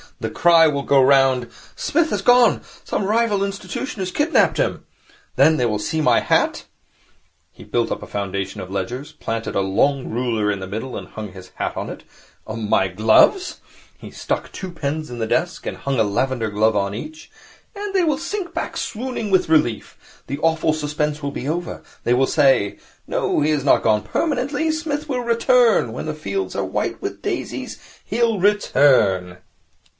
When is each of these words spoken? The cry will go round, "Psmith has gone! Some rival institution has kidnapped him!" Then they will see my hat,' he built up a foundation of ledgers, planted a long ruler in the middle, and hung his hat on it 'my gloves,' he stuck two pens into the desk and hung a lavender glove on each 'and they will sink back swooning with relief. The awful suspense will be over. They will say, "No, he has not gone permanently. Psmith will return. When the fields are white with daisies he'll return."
The 0.19 0.31
cry 0.31 0.67
will 0.67 0.83
go 0.83 1.01
round, 1.01 1.47
"Psmith 1.75 2.09
has 2.11 2.21
gone! 2.21 2.61
Some 2.83 3.05
rival 3.05 3.43
institution 3.43 4.01
has 4.01 4.11
kidnapped 4.11 4.57
him!" 4.57 4.83
Then 5.35 5.57
they 5.57 5.65
will 5.65 5.79
see 5.79 5.99
my 6.01 6.19
hat,' 6.19 6.65
he 7.51 7.63
built 7.63 7.91
up 7.91 8.01
a 8.03 8.07
foundation 8.07 8.61
of 8.61 8.69
ledgers, 8.71 9.11
planted 9.13 9.55
a 9.55 9.61
long 9.61 10.09
ruler 10.09 10.51
in 10.51 10.59
the 10.59 10.67
middle, 10.67 10.97
and 10.97 11.07
hung 11.07 11.31
his 11.33 11.49
hat 11.55 11.75
on 11.77 11.89
it 11.91 12.03
'my 12.47 12.87
gloves,' 12.89 13.61
he 13.97 14.09
stuck 14.11 14.51
two 14.51 14.71
pens 14.71 15.09
into 15.09 15.19
the 15.21 15.27
desk 15.27 15.65
and 15.67 15.77
hung 15.77 15.99
a 15.99 16.03
lavender 16.03 16.49
glove 16.49 16.75
on 16.75 16.95
each 16.95 17.31
'and 17.75 17.93
they 17.93 18.03
will 18.03 18.17
sink 18.19 18.53
back 18.55 18.77
swooning 18.77 19.29
with 19.31 19.49
relief. 19.49 20.23
The 20.27 20.39
awful 20.39 20.73
suspense 20.73 21.21
will 21.21 21.31
be 21.31 21.47
over. 21.47 21.83
They 22.03 22.13
will 22.15 22.27
say, 22.27 22.77
"No, 23.07 23.41
he 23.41 23.51
has 23.51 23.63
not 23.65 23.83
gone 23.83 24.01
permanently. 24.03 24.71
Psmith 24.71 25.07
will 25.07 25.21
return. 25.21 25.93
When 25.93 26.07
the 26.07 26.15
fields 26.15 26.55
are 26.55 26.65
white 26.65 27.01
with 27.03 27.21
daisies 27.23 27.77
he'll 28.05 28.39
return." 28.39 29.37